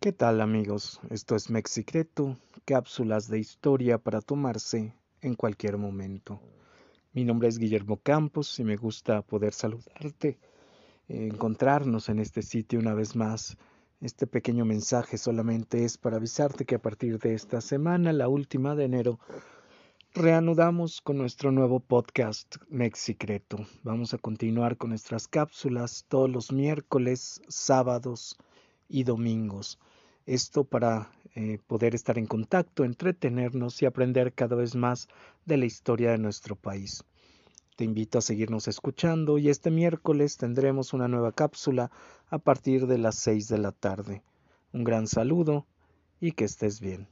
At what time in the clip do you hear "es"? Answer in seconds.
1.34-1.50, 7.48-7.58, 15.84-15.98